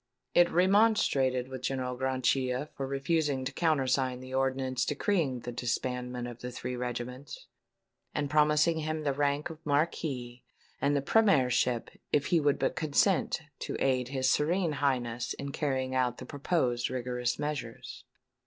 [0.33, 6.39] It remonstrated with General Grachia for refusing to countersign the ordinance decreeing the disbandment of
[6.39, 7.45] the three regiments,
[8.11, 10.43] and promising him the rank of Marquis
[10.81, 15.93] and the Premiership if he would but consent to aid his Serene Highness in carrying
[15.93, 18.03] out the proposed rigorous measures.